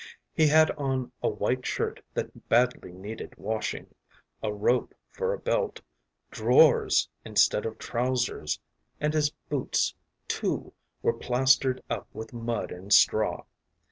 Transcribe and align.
He 0.33 0.47
had 0.47 0.71
on 0.79 1.11
a 1.21 1.29
white 1.29 1.63
shirt 1.63 2.03
that 2.15 2.49
badly 2.49 2.91
needed 2.91 3.35
washing, 3.37 3.93
a 4.41 4.51
rope 4.51 4.95
for 5.11 5.31
a 5.31 5.37
belt, 5.37 5.79
drawers 6.31 7.07
instead 7.23 7.67
of 7.67 7.77
trousers, 7.77 8.59
and 8.99 9.13
his 9.13 9.29
boots, 9.29 9.93
too, 10.27 10.73
were 11.03 11.13
plastered 11.13 11.83
up 11.87 12.07
with 12.13 12.33
mud 12.33 12.71
and 12.71 12.91
straw. 12.91 13.43